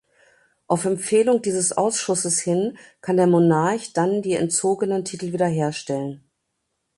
[0.65, 6.23] Auf Empfehlung dieses Ausschusses hin kann der Monarch dann die entzogenen Titel wiederherstellen.